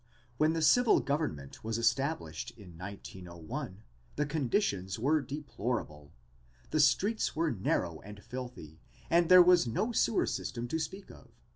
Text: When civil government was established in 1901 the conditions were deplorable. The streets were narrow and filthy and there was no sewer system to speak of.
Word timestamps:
When 0.37 0.59
civil 0.63 0.99
government 0.99 1.63
was 1.63 1.77
established 1.77 2.49
in 2.57 2.75
1901 2.75 3.83
the 4.15 4.25
conditions 4.25 4.97
were 4.97 5.21
deplorable. 5.21 6.11
The 6.71 6.79
streets 6.79 7.35
were 7.35 7.51
narrow 7.51 7.99
and 8.01 8.23
filthy 8.23 8.79
and 9.11 9.29
there 9.29 9.43
was 9.43 9.67
no 9.67 9.91
sewer 9.91 10.25
system 10.25 10.67
to 10.69 10.79
speak 10.79 11.11
of. 11.11 11.27